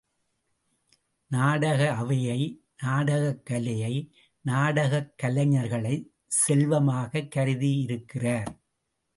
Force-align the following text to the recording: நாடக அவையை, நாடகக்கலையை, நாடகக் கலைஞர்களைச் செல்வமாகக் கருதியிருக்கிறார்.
நாடக 1.27 1.93
அவையை, 1.93 2.65
நாடகக்கலையை, 2.83 4.11
நாடகக் 4.41 5.13
கலைஞர்களைச் 5.23 6.09
செல்வமாகக் 6.27 7.31
கருதியிருக்கிறார். 7.35 8.61